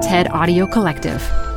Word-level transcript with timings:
TED 0.00 0.28
Audio 0.32 0.66
Collective. 0.66 1.49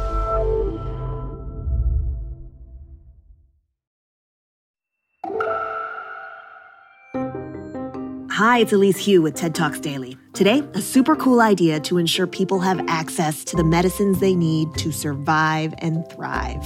Hi, 8.45 8.57
it's 8.57 8.73
Elise 8.73 9.05
Hu 9.05 9.21
with 9.21 9.35
TED 9.35 9.55
Talks 9.55 9.79
Daily. 9.79 10.17
Today, 10.33 10.63
a 10.73 10.81
super 10.81 11.15
cool 11.15 11.39
idea 11.39 11.79
to 11.79 11.97
ensure 11.97 12.27
people 12.27 12.59
have 12.59 12.83
access 12.89 13.41
to 13.45 13.55
the 13.55 13.63
medicines 13.63 14.19
they 14.19 14.35
need 14.35 14.75
to 14.75 14.91
survive 14.91 15.73
and 15.77 16.05
thrive. 16.11 16.59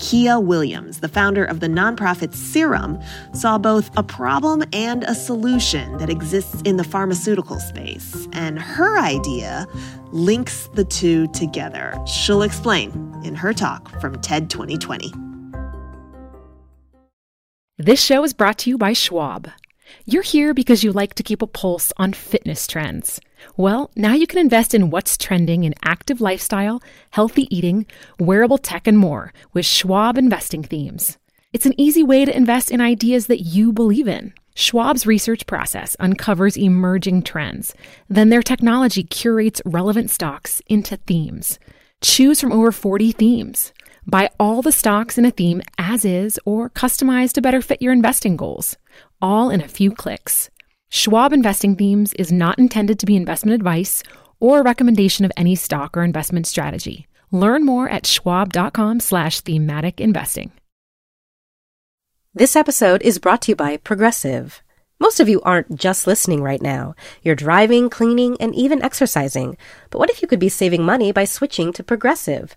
Kiah 0.00 0.42
Williams, 0.42 0.98
the 0.98 1.06
founder 1.06 1.44
of 1.44 1.60
the 1.60 1.68
nonprofit 1.68 2.34
SIRUM, 2.34 3.00
saw 3.36 3.56
both 3.56 3.96
a 3.96 4.02
problem 4.02 4.64
and 4.72 5.04
a 5.04 5.14
solution 5.14 5.96
that 5.98 6.10
exists 6.10 6.60
in 6.62 6.76
the 6.76 6.82
pharmaceutical 6.82 7.60
space. 7.60 8.26
And 8.32 8.58
her 8.58 8.98
idea 8.98 9.68
links 10.10 10.68
the 10.74 10.84
two 10.84 11.28
together. 11.28 11.94
She'll 12.04 12.42
explain 12.42 12.90
in 13.22 13.36
her 13.36 13.52
talk 13.52 14.00
from 14.00 14.20
TED 14.22 14.50
2020. 14.50 15.12
This 17.78 18.02
show 18.02 18.24
is 18.24 18.32
brought 18.32 18.58
to 18.58 18.70
you 18.70 18.76
by 18.76 18.92
Schwab. 18.92 19.52
You're 20.04 20.22
here 20.22 20.54
because 20.54 20.82
you 20.82 20.92
like 20.92 21.14
to 21.14 21.22
keep 21.22 21.42
a 21.42 21.46
pulse 21.46 21.92
on 21.96 22.12
fitness 22.12 22.66
trends. 22.66 23.20
Well, 23.56 23.90
now 23.96 24.14
you 24.14 24.26
can 24.26 24.38
invest 24.38 24.74
in 24.74 24.90
what's 24.90 25.16
trending 25.16 25.64
in 25.64 25.74
active 25.84 26.20
lifestyle, 26.20 26.82
healthy 27.10 27.54
eating, 27.54 27.86
wearable 28.18 28.58
tech, 28.58 28.86
and 28.86 28.98
more 28.98 29.32
with 29.52 29.66
Schwab 29.66 30.18
investing 30.18 30.62
themes. 30.62 31.18
It's 31.52 31.66
an 31.66 31.78
easy 31.78 32.02
way 32.02 32.24
to 32.24 32.36
invest 32.36 32.70
in 32.70 32.80
ideas 32.80 33.26
that 33.26 33.40
you 33.40 33.72
believe 33.72 34.08
in. 34.08 34.32
Schwab's 34.54 35.06
research 35.06 35.46
process 35.46 35.96
uncovers 35.98 36.56
emerging 36.56 37.22
trends. 37.22 37.74
Then 38.08 38.28
their 38.28 38.42
technology 38.42 39.02
curates 39.02 39.62
relevant 39.64 40.10
stocks 40.10 40.60
into 40.66 40.96
themes. 40.96 41.58
Choose 42.02 42.40
from 42.40 42.52
over 42.52 42.72
40 42.72 43.12
themes. 43.12 43.72
Buy 44.06 44.30
all 44.38 44.62
the 44.62 44.72
stocks 44.72 45.16
in 45.16 45.24
a 45.24 45.30
theme 45.30 45.62
as 45.78 46.04
is 46.04 46.38
or 46.44 46.68
customize 46.70 47.32
to 47.32 47.40
better 47.40 47.62
fit 47.62 47.80
your 47.80 47.92
investing 47.92 48.36
goals, 48.36 48.76
all 49.20 49.50
in 49.50 49.60
a 49.60 49.68
few 49.68 49.90
clicks. 49.90 50.50
Schwab 50.88 51.32
Investing 51.32 51.76
Themes 51.76 52.12
is 52.14 52.30
not 52.30 52.58
intended 52.58 52.98
to 52.98 53.06
be 53.06 53.16
investment 53.16 53.54
advice 53.54 54.02
or 54.40 54.60
a 54.60 54.62
recommendation 54.62 55.24
of 55.24 55.32
any 55.36 55.54
stock 55.54 55.96
or 55.96 56.02
investment 56.02 56.46
strategy. 56.46 57.06
Learn 57.30 57.64
more 57.64 57.88
at 57.88 58.06
schwab.com 58.06 59.00
slash 59.00 59.40
thematic 59.40 60.00
investing. 60.00 60.52
This 62.34 62.56
episode 62.56 63.02
is 63.02 63.18
brought 63.18 63.42
to 63.42 63.52
you 63.52 63.56
by 63.56 63.76
Progressive. 63.76 64.62
Most 64.98 65.18
of 65.18 65.28
you 65.28 65.40
aren't 65.42 65.74
just 65.74 66.06
listening 66.06 66.42
right 66.42 66.62
now. 66.62 66.94
You're 67.22 67.34
driving, 67.34 67.90
cleaning, 67.90 68.36
and 68.38 68.54
even 68.54 68.82
exercising. 68.82 69.56
But 69.90 69.98
what 69.98 70.10
if 70.10 70.22
you 70.22 70.28
could 70.28 70.38
be 70.38 70.48
saving 70.48 70.84
money 70.84 71.10
by 71.10 71.24
switching 71.24 71.72
to 71.72 71.82
Progressive? 71.82 72.56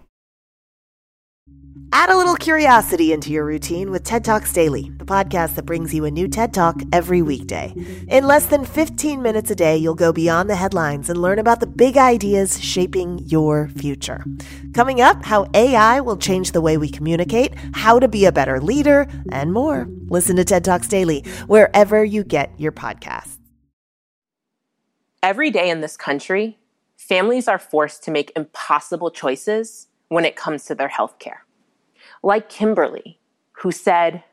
Add 1.93 2.09
a 2.09 2.17
little 2.17 2.35
curiosity 2.35 3.13
into 3.13 3.31
your 3.31 3.45
routine 3.45 3.91
with 3.91 4.03
TED 4.03 4.23
Talks 4.23 4.51
Daily, 4.51 4.89
the 4.97 5.05
podcast 5.05 5.55
that 5.55 5.65
brings 5.65 5.93
you 5.93 6.05
a 6.05 6.09
new 6.09 6.27
TED 6.27 6.53
Talk 6.53 6.81
every 6.91 7.21
weekday. 7.21 7.73
In 8.07 8.25
less 8.25 8.45
than 8.45 8.65
15 8.65 9.21
minutes 9.21 9.51
a 9.51 9.55
day, 9.55 9.77
you'll 9.77 9.93
go 9.93 10.11
beyond 10.11 10.49
the 10.49 10.55
headlines 10.55 11.09
and 11.09 11.21
learn 11.21 11.37
about 11.37 11.59
the 11.59 11.67
big 11.67 11.97
ideas 11.97 12.59
shaping 12.63 13.19
your 13.27 13.67
future. 13.67 14.25
Coming 14.73 14.99
up, 14.99 15.23
how 15.23 15.47
AI 15.53 15.99
will 15.99 16.17
change 16.17 16.53
the 16.53 16.61
way 16.61 16.77
we 16.77 16.89
communicate, 16.89 17.53
how 17.73 17.99
to 17.99 18.07
be 18.07 18.25
a 18.25 18.31
better 18.31 18.59
leader, 18.59 19.07
and 19.31 19.53
more. 19.53 19.87
Listen 20.07 20.37
to 20.37 20.43
TED 20.43 20.63
Talks 20.63 20.87
Daily 20.87 21.21
wherever 21.45 22.03
you 22.03 22.23
get 22.23 22.51
your 22.57 22.71
podcasts. 22.71 23.37
Every 25.21 25.51
day 25.51 25.69
in 25.69 25.81
this 25.81 25.97
country, 25.97 26.57
families 26.97 27.47
are 27.47 27.59
forced 27.59 28.03
to 28.05 28.11
make 28.11 28.31
impossible 28.35 29.11
choices 29.11 29.87
when 30.07 30.25
it 30.25 30.35
comes 30.35 30.65
to 30.65 30.73
their 30.73 30.87
health 30.87 31.19
care 31.19 31.45
like 32.23 32.49
Kimberly, 32.49 33.19
who 33.53 33.71
said, 33.71 34.23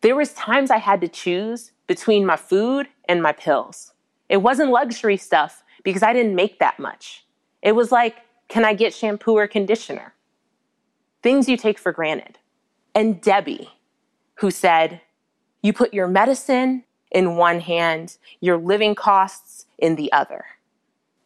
There 0.00 0.16
was 0.16 0.32
times 0.34 0.70
I 0.70 0.78
had 0.78 1.00
to 1.00 1.08
choose 1.08 1.72
between 1.86 2.26
my 2.26 2.36
food 2.36 2.88
and 3.08 3.22
my 3.22 3.32
pills. 3.32 3.92
It 4.28 4.38
wasn't 4.38 4.70
luxury 4.70 5.16
stuff 5.16 5.62
because 5.84 6.02
I 6.02 6.12
didn't 6.12 6.34
make 6.34 6.58
that 6.58 6.78
much. 6.78 7.24
It 7.62 7.72
was 7.72 7.92
like, 7.92 8.16
can 8.48 8.64
I 8.64 8.74
get 8.74 8.94
shampoo 8.94 9.36
or 9.36 9.46
conditioner? 9.46 10.14
Things 11.22 11.48
you 11.48 11.56
take 11.56 11.78
for 11.78 11.92
granted. 11.92 12.38
And 12.94 13.20
Debbie, 13.20 13.70
who 14.34 14.50
said, 14.50 15.00
You 15.62 15.72
put 15.72 15.92
your 15.92 16.06
medicine 16.06 16.84
in 17.10 17.36
one 17.36 17.60
hand, 17.60 18.18
your 18.40 18.56
living 18.56 18.94
costs 18.94 19.66
in 19.78 19.96
the 19.96 20.12
other. 20.12 20.44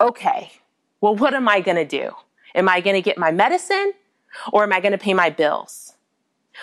Okay, 0.00 0.53
well, 1.00 1.15
what 1.15 1.34
am 1.34 1.49
I 1.49 1.60
gonna 1.60 1.84
do? 1.84 2.10
Am 2.55 2.69
I 2.69 2.81
gonna 2.81 3.03
get 3.03 3.19
my 3.19 3.31
medicine 3.31 3.93
or 4.52 4.62
am 4.62 4.72
I 4.72 4.80
going 4.80 4.92
to 4.92 4.98
pay 4.98 5.14
my 5.14 5.30
bills? 5.30 5.94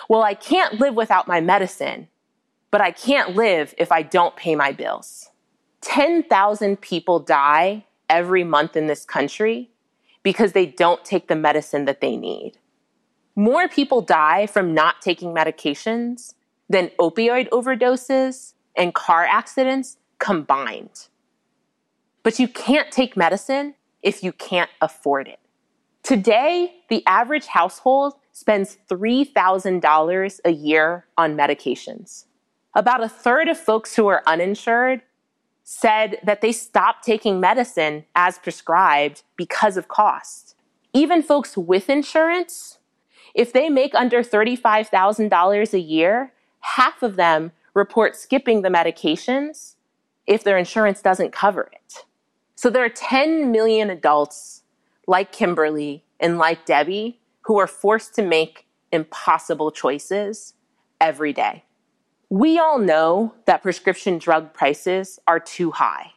Well, 0.09 0.23
I 0.23 0.33
can't 0.33 0.79
live 0.79 0.95
without 0.95 1.27
my 1.27 1.41
medicine, 1.41 2.07
but 2.71 2.81
I 2.81 2.91
can't 2.91 3.35
live 3.35 3.73
if 3.77 3.91
I 3.91 4.01
don't 4.01 4.35
pay 4.35 4.55
my 4.55 4.71
bills. 4.71 5.29
10,000 5.81 6.81
people 6.81 7.19
die 7.19 7.85
every 8.09 8.43
month 8.43 8.75
in 8.75 8.87
this 8.87 9.05
country 9.05 9.69
because 10.23 10.51
they 10.51 10.65
don't 10.65 11.03
take 11.05 11.27
the 11.27 11.35
medicine 11.35 11.85
that 11.85 12.01
they 12.01 12.17
need. 12.17 12.53
More 13.35 13.67
people 13.67 14.01
die 14.01 14.47
from 14.47 14.73
not 14.73 15.01
taking 15.01 15.33
medications 15.33 16.33
than 16.69 16.91
opioid 16.99 17.49
overdoses 17.49 18.53
and 18.75 18.93
car 18.93 19.25
accidents 19.25 19.97
combined. 20.19 21.07
But 22.23 22.39
you 22.39 22.47
can't 22.47 22.91
take 22.91 23.15
medicine 23.15 23.75
if 24.01 24.23
you 24.23 24.31
can't 24.31 24.69
afford 24.81 25.27
it. 25.27 25.39
Today, 26.03 26.75
the 26.89 27.05
average 27.05 27.47
household 27.47 28.13
spends 28.31 28.77
$3,000 28.89 30.39
a 30.45 30.51
year 30.51 31.05
on 31.17 31.35
medications. 31.35 32.25
About 32.73 33.03
a 33.03 33.09
third 33.09 33.47
of 33.47 33.57
folks 33.57 33.95
who 33.95 34.07
are 34.07 34.23
uninsured 34.27 35.01
said 35.63 36.17
that 36.23 36.41
they 36.41 36.51
stopped 36.51 37.03
taking 37.03 37.39
medicine 37.39 38.05
as 38.15 38.37
prescribed 38.37 39.23
because 39.35 39.75
of 39.75 39.87
cost. 39.87 40.55
Even 40.93 41.21
folks 41.21 41.57
with 41.57 41.89
insurance, 41.89 42.77
if 43.33 43.51
they 43.51 43.69
make 43.69 43.93
under 43.93 44.23
$35,000 44.23 45.73
a 45.73 45.79
year, 45.79 46.31
half 46.61 47.03
of 47.03 47.17
them 47.17 47.51
report 47.73 48.15
skipping 48.15 48.61
the 48.61 48.69
medications 48.69 49.75
if 50.25 50.43
their 50.43 50.57
insurance 50.57 51.01
doesn't 51.01 51.31
cover 51.31 51.69
it. 51.73 52.05
So 52.55 52.69
there 52.69 52.85
are 52.85 52.89
10 52.89 53.51
million 53.51 53.89
adults 53.89 54.56
like 55.07 55.31
Kimberly 55.31 56.03
and 56.19 56.37
like 56.37 56.65
Debbie, 56.65 57.19
who 57.41 57.57
are 57.57 57.67
forced 57.67 58.13
to 58.15 58.21
make 58.21 58.67
impossible 58.91 59.71
choices 59.71 60.53
every 60.99 61.33
day. 61.33 61.63
We 62.29 62.59
all 62.59 62.77
know 62.77 63.33
that 63.45 63.63
prescription 63.63 64.17
drug 64.17 64.53
prices 64.53 65.19
are 65.27 65.39
too 65.39 65.71
high. 65.71 66.11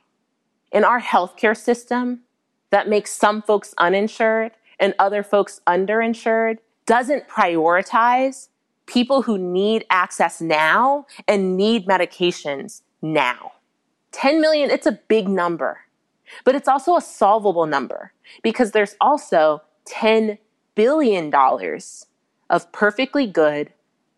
In 0.72 0.84
our 0.84 1.00
healthcare 1.00 1.56
system, 1.56 2.22
that 2.70 2.88
makes 2.88 3.12
some 3.12 3.42
folks 3.42 3.74
uninsured 3.78 4.52
and 4.78 4.94
other 4.98 5.22
folks 5.22 5.60
underinsured 5.66 6.58
doesn't 6.86 7.28
prioritize 7.28 8.48
people 8.86 9.22
who 9.22 9.38
need 9.38 9.84
access 9.90 10.40
now 10.40 11.06
and 11.28 11.56
need 11.56 11.86
medications 11.86 12.82
now. 13.02 13.52
10 14.12 14.40
million, 14.40 14.70
it's 14.70 14.86
a 14.86 14.98
big 15.08 15.28
number, 15.28 15.80
but 16.44 16.54
it's 16.54 16.68
also 16.68 16.96
a 16.96 17.00
solvable 17.00 17.66
number 17.66 18.12
because 18.42 18.72
there's 18.72 18.96
also 19.00 19.62
$10 19.88 20.38
billion 20.74 21.32
of 22.50 22.72
perfectly 22.72 23.26
good, 23.26 23.72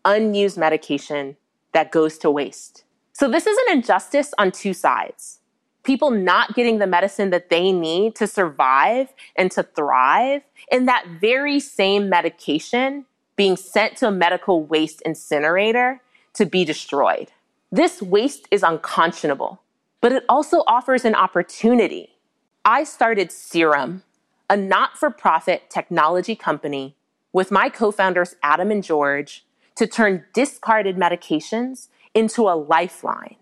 unused 0.05 0.57
medication 0.57 1.37
that 1.73 1.91
goes 1.91 2.17
to 2.19 2.31
waste. 2.31 2.83
So 3.13 3.29
this 3.29 3.45
is 3.45 3.57
an 3.67 3.77
injustice 3.77 4.33
on 4.37 4.51
two 4.51 4.73
sides. 4.73 5.39
People 5.83 6.11
not 6.11 6.55
getting 6.55 6.79
the 6.79 6.87
medicine 6.87 7.29
that 7.31 7.49
they 7.49 7.71
need 7.71 8.15
to 8.15 8.25
survive 8.25 9.13
and 9.35 9.51
to 9.51 9.63
thrive, 9.63 10.41
and 10.71 10.87
that 10.87 11.05
very 11.19 11.59
same 11.59 12.09
medication 12.09 13.05
being 13.35 13.57
sent 13.57 13.97
to 13.97 14.07
a 14.07 14.11
medical 14.11 14.63
waste 14.63 15.01
incinerator 15.01 16.01
to 16.33 16.45
be 16.45 16.63
destroyed. 16.63 17.31
This 17.71 18.01
waste 18.01 18.47
is 18.51 18.63
unconscionable, 18.63 19.61
but 20.03 20.11
it 20.11 20.25
also 20.27 20.65
offers 20.67 21.05
an 21.05 21.15
opportunity. 21.15 22.17
I 22.65 22.83
started 22.83 23.31
SIRUM, 23.31 24.03
a 24.49 24.57
not 24.57 24.97
for 24.97 25.09
profit 25.09 25.69
technology 25.69 26.35
company, 26.35 26.97
with 27.31 27.51
my 27.51 27.69
co 27.69 27.89
founders 27.89 28.35
Adam 28.43 28.69
and 28.69 28.83
George 28.83 29.45
to 29.75 29.87
turn 29.87 30.25
discarded 30.33 30.97
medications 30.97 31.87
into 32.13 32.49
a 32.49 32.59
lifeline. 32.59 33.37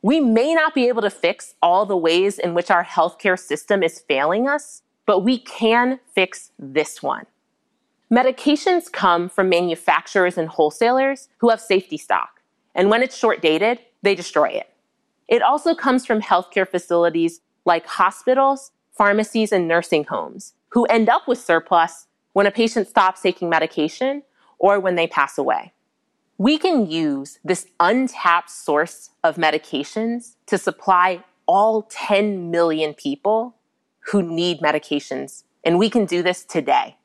We 0.00 0.18
may 0.18 0.54
not 0.54 0.74
be 0.74 0.88
able 0.88 1.02
to 1.02 1.10
fix 1.10 1.54
all 1.60 1.84
the 1.84 1.98
ways 1.98 2.38
in 2.38 2.54
which 2.54 2.70
our 2.70 2.82
healthcare 2.82 3.38
system 3.38 3.82
is 3.82 4.00
failing 4.00 4.48
us, 4.48 4.80
but 5.04 5.18
we 5.18 5.36
can 5.38 6.00
fix 6.14 6.50
this 6.58 7.02
one. 7.02 7.26
Medications 8.10 8.90
come 8.90 9.28
from 9.28 9.50
manufacturers 9.50 10.38
and 10.38 10.48
wholesalers 10.48 11.28
who 11.38 11.50
have 11.50 11.60
safety 11.60 11.98
stock, 11.98 12.40
and 12.74 12.88
when 12.88 13.02
it's 13.02 13.18
short 13.18 13.42
dated, 13.42 13.80
they 14.00 14.14
destroy 14.14 14.48
it. 14.48 14.70
It 15.28 15.42
also 15.42 15.74
comes 15.74 16.06
from 16.06 16.22
healthcare 16.22 16.68
facilities 16.68 17.40
like 17.64 17.86
hospitals, 17.86 18.72
pharmacies, 18.96 19.52
and 19.52 19.66
nursing 19.66 20.04
homes 20.04 20.54
who 20.70 20.84
end 20.86 21.08
up 21.08 21.26
with 21.26 21.40
surplus 21.40 22.06
when 22.32 22.46
a 22.46 22.50
patient 22.50 22.86
stops 22.88 23.22
taking 23.22 23.48
medication 23.48 24.22
or 24.58 24.78
when 24.78 24.94
they 24.94 25.06
pass 25.06 25.38
away. 25.38 25.72
We 26.38 26.58
can 26.58 26.90
use 26.90 27.38
this 27.44 27.66
untapped 27.80 28.50
source 28.50 29.10
of 29.24 29.36
medications 29.36 30.36
to 30.46 30.58
supply 30.58 31.24
all 31.46 31.82
10 31.82 32.50
million 32.50 32.92
people 32.94 33.56
who 34.10 34.22
need 34.22 34.60
medications, 34.60 35.44
and 35.64 35.78
we 35.78 35.88
can 35.88 36.04
do 36.04 36.22
this 36.22 36.44
today. 36.44 36.96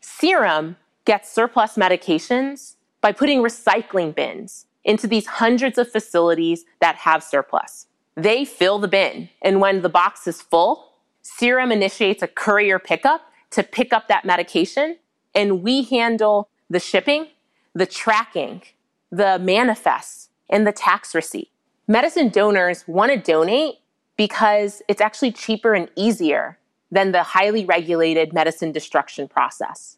SIRUM 0.00 0.76
gets 1.04 1.30
surplus 1.30 1.76
medications 1.76 2.76
by 3.00 3.12
putting 3.12 3.42
recycling 3.42 4.14
bins 4.14 4.66
into 4.84 5.06
these 5.06 5.26
hundreds 5.26 5.78
of 5.78 5.90
facilities 5.90 6.64
that 6.80 6.96
have 6.96 7.22
surplus. 7.22 7.86
They 8.16 8.44
fill 8.44 8.78
the 8.78 8.88
bin, 8.88 9.28
and 9.42 9.60
when 9.60 9.82
the 9.82 9.88
box 9.88 10.26
is 10.26 10.42
full, 10.42 10.92
SIRUM 11.22 11.72
initiates 11.72 12.22
a 12.22 12.28
courier 12.28 12.78
pickup 12.78 13.22
to 13.50 13.62
pick 13.62 13.92
up 13.92 14.08
that 14.08 14.24
medication, 14.24 14.98
and 15.34 15.62
we 15.62 15.82
handle 15.82 16.48
the 16.68 16.80
shipping, 16.80 17.28
the 17.74 17.86
tracking, 17.86 18.62
the 19.10 19.38
manifests, 19.38 20.30
and 20.48 20.66
the 20.66 20.72
tax 20.72 21.14
receipt. 21.14 21.50
Medicine 21.86 22.28
donors 22.28 22.86
want 22.86 23.12
to 23.12 23.18
donate 23.18 23.76
because 24.16 24.82
it's 24.88 25.00
actually 25.00 25.32
cheaper 25.32 25.74
and 25.74 25.90
easier 25.96 26.58
than 26.90 27.12
the 27.12 27.22
highly 27.22 27.64
regulated 27.64 28.32
medicine 28.32 28.72
destruction 28.72 29.28
process. 29.28 29.96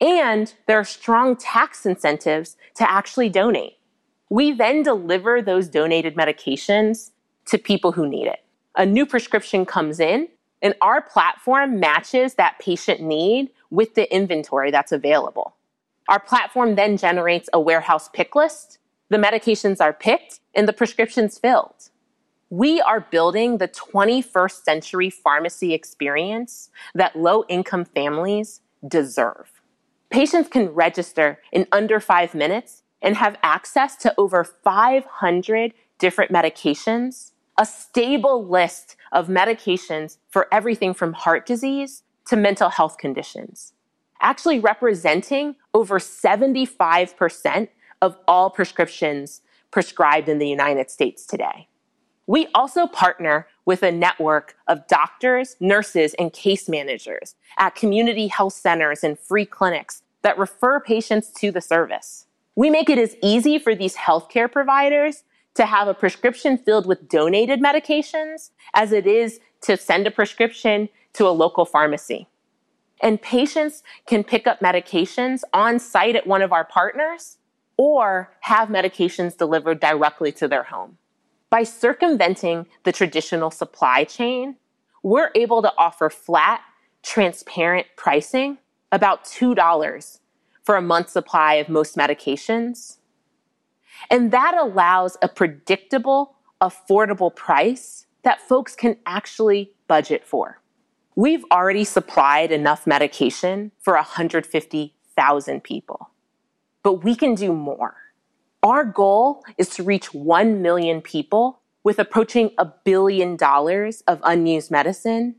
And 0.00 0.52
there 0.66 0.78
are 0.78 0.84
strong 0.84 1.36
tax 1.36 1.86
incentives 1.86 2.56
to 2.76 2.90
actually 2.90 3.28
donate. 3.28 3.78
We 4.28 4.52
then 4.52 4.82
deliver 4.82 5.40
those 5.40 5.68
donated 5.68 6.16
medications 6.16 7.12
to 7.46 7.58
people 7.58 7.92
who 7.92 8.08
need 8.08 8.26
it. 8.26 8.40
A 8.74 8.84
new 8.84 9.06
prescription 9.06 9.64
comes 9.64 10.00
in, 10.00 10.28
and 10.62 10.74
our 10.80 11.00
platform 11.00 11.78
matches 11.78 12.34
that 12.34 12.58
patient 12.58 13.00
need 13.00 13.50
with 13.70 13.94
the 13.94 14.12
inventory 14.14 14.70
that's 14.70 14.92
available. 14.92 15.54
Our 16.08 16.20
platform 16.20 16.74
then 16.74 16.96
generates 16.96 17.48
a 17.52 17.60
warehouse 17.60 18.08
pick 18.08 18.34
list. 18.34 18.78
The 19.08 19.18
medications 19.18 19.80
are 19.80 19.92
picked 19.92 20.40
and 20.54 20.66
the 20.66 20.72
prescriptions 20.72 21.38
filled. 21.38 21.90
We 22.50 22.80
are 22.80 23.00
building 23.00 23.58
the 23.58 23.68
21st 23.68 24.64
century 24.64 25.10
pharmacy 25.10 25.74
experience 25.74 26.70
that 26.94 27.16
low 27.16 27.44
income 27.48 27.84
families 27.84 28.60
deserve. 28.86 29.50
Patients 30.10 30.48
can 30.48 30.68
register 30.68 31.40
in 31.50 31.66
under 31.72 31.98
five 31.98 32.34
minutes 32.34 32.82
and 33.02 33.16
have 33.16 33.38
access 33.42 33.96
to 33.96 34.14
over 34.18 34.44
500 34.44 35.72
different 35.98 36.30
medications, 36.30 37.32
a 37.58 37.64
stable 37.64 38.46
list 38.46 38.96
of 39.12 39.28
medications 39.28 40.18
for 40.28 40.46
everything 40.52 40.94
from 40.94 41.12
heart 41.12 41.46
disease 41.46 42.02
to 42.26 42.36
mental 42.36 42.70
health 42.70 42.98
conditions, 42.98 43.72
actually 44.20 44.58
representing 44.58 45.56
over 45.72 45.98
75% 45.98 47.68
of 48.02 48.16
all 48.26 48.50
prescriptions 48.50 49.42
prescribed 49.70 50.28
in 50.28 50.38
the 50.38 50.48
United 50.48 50.90
States 50.90 51.26
today. 51.26 51.68
We 52.26 52.48
also 52.54 52.86
partner 52.86 53.46
with 53.64 53.82
a 53.82 53.92
network 53.92 54.56
of 54.66 54.86
doctors, 54.88 55.56
nurses, 55.60 56.14
and 56.14 56.32
case 56.32 56.68
managers 56.68 57.36
at 57.58 57.74
community 57.74 58.26
health 58.26 58.54
centers 58.54 59.04
and 59.04 59.18
free 59.18 59.46
clinics 59.46 60.02
that 60.22 60.38
refer 60.38 60.80
patients 60.80 61.30
to 61.34 61.52
the 61.52 61.60
service. 61.60 62.25
We 62.56 62.70
make 62.70 62.88
it 62.88 62.98
as 62.98 63.14
easy 63.22 63.58
for 63.58 63.74
these 63.74 63.94
healthcare 63.96 64.50
providers 64.50 65.24
to 65.54 65.66
have 65.66 65.88
a 65.88 65.94
prescription 65.94 66.56
filled 66.56 66.86
with 66.86 67.08
donated 67.08 67.60
medications 67.60 68.50
as 68.74 68.92
it 68.92 69.06
is 69.06 69.40
to 69.62 69.76
send 69.76 70.06
a 70.06 70.10
prescription 70.10 70.88
to 71.12 71.28
a 71.28 71.30
local 71.30 71.66
pharmacy. 71.66 72.26
And 73.02 73.20
patients 73.20 73.82
can 74.06 74.24
pick 74.24 74.46
up 74.46 74.60
medications 74.60 75.42
on 75.52 75.78
site 75.78 76.16
at 76.16 76.26
one 76.26 76.40
of 76.40 76.52
our 76.52 76.64
partners 76.64 77.36
or 77.76 78.32
have 78.40 78.70
medications 78.70 79.36
delivered 79.36 79.80
directly 79.80 80.32
to 80.32 80.48
their 80.48 80.62
home. 80.62 80.96
By 81.50 81.62
circumventing 81.62 82.66
the 82.84 82.92
traditional 82.92 83.50
supply 83.50 84.04
chain, 84.04 84.56
we're 85.02 85.30
able 85.34 85.60
to 85.60 85.72
offer 85.76 86.08
flat, 86.08 86.62
transparent 87.02 87.86
pricing 87.96 88.56
about 88.92 89.24
$2 89.24 90.18
for 90.66 90.76
a 90.76 90.82
month's 90.82 91.12
supply 91.12 91.54
of 91.54 91.68
most 91.68 91.96
medications. 91.96 92.98
And 94.10 94.32
that 94.32 94.54
allows 94.58 95.16
a 95.22 95.28
predictable, 95.28 96.34
affordable 96.60 97.34
price 97.34 98.06
that 98.24 98.40
folks 98.40 98.74
can 98.74 98.96
actually 99.06 99.72
budget 99.86 100.26
for. 100.26 100.60
We've 101.14 101.44
already 101.52 101.84
supplied 101.84 102.50
enough 102.50 102.86
medication 102.86 103.70
for 103.80 103.94
150,000 103.94 105.62
people, 105.62 106.10
but 106.82 107.04
we 107.04 107.14
can 107.14 107.36
do 107.36 107.52
more. 107.52 107.94
Our 108.62 108.84
goal 108.84 109.44
is 109.56 109.68
to 109.70 109.84
reach 109.84 110.12
1 110.12 110.60
million 110.60 111.00
people 111.00 111.60
with 111.84 112.00
approaching 112.00 112.50
a 112.58 112.64
billion 112.64 113.36
dollars 113.36 114.02
of 114.08 114.20
unused 114.24 114.72
medicine 114.72 115.36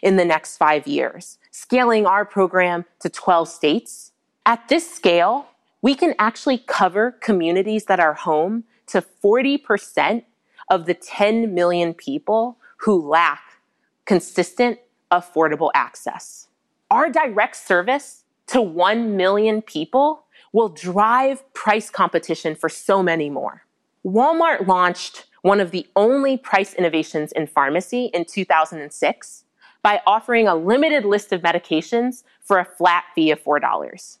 in 0.00 0.16
the 0.16 0.24
next 0.24 0.56
five 0.56 0.86
years, 0.86 1.38
scaling 1.50 2.06
our 2.06 2.24
program 2.24 2.84
to 3.00 3.08
12 3.10 3.48
states. 3.48 4.07
At 4.48 4.68
this 4.68 4.90
scale, 4.90 5.48
we 5.82 5.94
can 5.94 6.14
actually 6.18 6.56
cover 6.56 7.12
communities 7.12 7.84
that 7.84 8.00
are 8.00 8.14
home 8.14 8.64
to 8.86 9.02
40% 9.02 10.24
of 10.70 10.86
the 10.86 10.94
10 10.94 11.52
million 11.52 11.92
people 11.92 12.56
who 12.78 12.98
lack 12.98 13.42
consistent, 14.06 14.78
affordable 15.12 15.70
access. 15.74 16.48
Our 16.90 17.10
direct 17.10 17.56
service 17.56 18.24
to 18.46 18.62
1 18.62 19.18
million 19.18 19.60
people 19.60 20.24
will 20.54 20.70
drive 20.70 21.44
price 21.52 21.90
competition 21.90 22.54
for 22.54 22.70
so 22.70 23.02
many 23.02 23.28
more. 23.28 23.66
Walmart 24.02 24.66
launched 24.66 25.26
one 25.42 25.60
of 25.60 25.72
the 25.72 25.86
only 25.94 26.38
price 26.38 26.72
innovations 26.72 27.32
in 27.32 27.48
pharmacy 27.48 28.06
in 28.14 28.24
2006 28.24 29.44
by 29.82 30.00
offering 30.06 30.48
a 30.48 30.54
limited 30.54 31.04
list 31.04 31.34
of 31.34 31.42
medications 31.42 32.22
for 32.40 32.58
a 32.58 32.64
flat 32.64 33.04
fee 33.14 33.30
of 33.30 33.44
$4. 33.44 34.18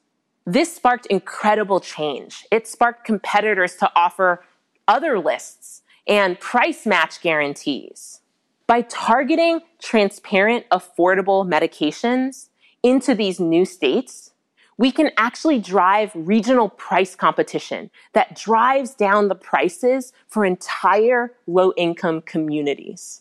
This 0.50 0.74
sparked 0.74 1.04
incredible 1.10 1.78
change. 1.78 2.46
It 2.50 2.66
sparked 2.66 3.04
competitors 3.04 3.76
to 3.76 3.92
offer 3.94 4.42
other 4.86 5.18
lists 5.18 5.82
and 6.06 6.40
price 6.40 6.86
match 6.86 7.20
guarantees. 7.20 8.22
By 8.66 8.80
targeting 8.80 9.60
transparent, 9.78 10.66
affordable 10.70 11.46
medications 11.46 12.48
into 12.82 13.14
these 13.14 13.38
new 13.38 13.66
states, 13.66 14.32
we 14.78 14.90
can 14.90 15.10
actually 15.18 15.58
drive 15.58 16.12
regional 16.14 16.70
price 16.70 17.14
competition 17.14 17.90
that 18.14 18.34
drives 18.34 18.94
down 18.94 19.28
the 19.28 19.34
prices 19.34 20.14
for 20.28 20.46
entire 20.46 21.34
low 21.46 21.74
income 21.76 22.22
communities. 22.22 23.20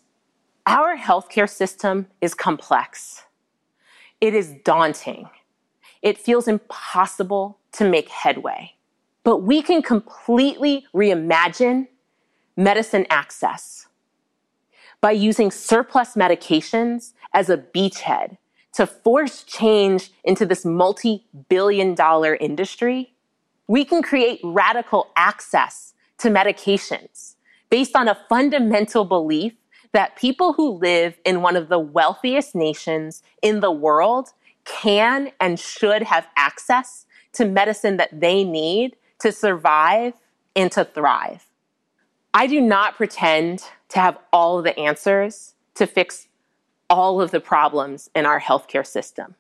Our 0.66 0.96
healthcare 0.96 1.50
system 1.50 2.08
is 2.22 2.34
complex. 2.34 3.24
It 4.22 4.34
is 4.34 4.54
daunting. 4.64 5.28
It 6.02 6.18
feels 6.18 6.48
impossible 6.48 7.60
to 7.74 7.90
make 7.90 8.10
headway. 8.10 8.74
but 9.24 9.40
we 9.44 9.62
can 9.62 9.82
completely 9.82 10.86
reimagine 10.96 11.88
medicine 12.56 13.06
access 13.10 13.88
by 15.02 15.12
using 15.12 15.52
surplus 15.52 16.16
medications 16.16 17.12
as 17.34 17.50
a 17.50 17.58
beachhead 17.58 18.38
to 18.72 18.88
force 18.88 19.44
change 19.44 20.12
into 20.24 20.46
this 20.46 20.64
multi 20.64 21.26
billion 21.50 21.94
dollar 21.94 22.36
industry. 22.36 23.14
We 23.68 23.84
can 23.84 24.02
create 24.02 24.40
radical 24.44 25.10
access 25.18 25.94
to 26.20 26.30
medications 26.30 27.36
based 27.70 27.98
on 27.98 28.08
a 28.08 28.18
fundamental 28.30 29.04
belief 29.04 29.54
that 29.92 30.16
people 30.16 30.54
who 30.54 30.70
live 30.78 31.20
in 31.26 31.42
one 31.42 31.58
of 31.58 31.68
the 31.68 31.80
wealthiest 31.80 32.56
nations 32.56 33.24
in 33.42 33.60
the 33.60 33.72
world 33.72 34.30
can 34.68 35.32
and 35.40 35.60
should 35.60 36.04
have 36.04 36.28
access 36.36 37.06
to 37.34 37.46
medicine 37.46 37.98
that 37.98 38.20
they 38.20 38.44
need 38.44 38.96
to 39.20 39.32
survive 39.32 40.14
and 40.56 40.72
to 40.72 40.86
thrive. 40.86 41.46
I 42.34 42.48
do 42.48 42.62
not 42.62 42.96
pretend 42.96 43.64
to 43.90 44.00
have 44.00 44.18
all 44.32 44.62
the 44.62 44.78
answers 44.78 45.56
to 45.76 45.88
fix 45.88 46.28
all 46.90 47.22
of 47.22 47.32
the 47.32 47.40
problems 47.40 48.10
in 48.16 48.26
our 48.26 48.40
healthcare 48.40 48.86
system. 48.86 49.36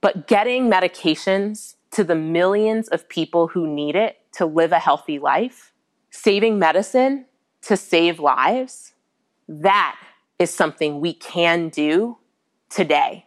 But 0.00 0.26
getting 0.26 0.70
medications 0.70 1.76
to 1.92 2.04
the 2.04 2.14
millions 2.14 2.88
of 2.88 3.08
people 3.08 3.48
who 3.48 3.66
need 3.66 3.94
it 3.94 4.18
to 4.32 4.46
live 4.46 4.72
a 4.72 4.78
healthy 4.78 5.18
life, 5.18 5.72
saving 6.10 6.58
medicine 6.58 7.26
to 7.62 7.76
save 7.76 8.18
lives, 8.18 8.94
that 9.48 9.96
is 10.38 10.52
something 10.52 11.00
we 11.00 11.12
can 11.12 11.68
do 11.68 12.18
today. 12.68 13.26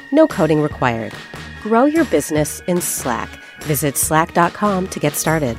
no 0.11 0.27
coding 0.27 0.61
required. 0.61 1.13
Grow 1.63 1.85
your 1.85 2.05
business 2.05 2.61
in 2.67 2.79
Slack. 2.81 3.29
Visit 3.63 3.97
slack.com 3.97 4.87
to 4.89 4.99
get 4.99 5.13
started. 5.13 5.57